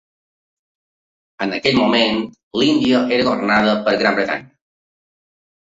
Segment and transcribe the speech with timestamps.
[1.47, 2.17] En aquell moment,
[2.63, 4.53] l'Índia era governada per Gran Bretanya.